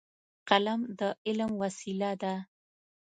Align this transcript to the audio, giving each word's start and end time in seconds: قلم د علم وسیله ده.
قلم 0.49 0.79
د 0.99 1.01
علم 1.27 1.51
وسیله 1.61 2.11
ده. 2.21 2.35